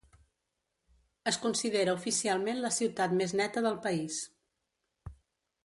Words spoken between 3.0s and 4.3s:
més neta del país.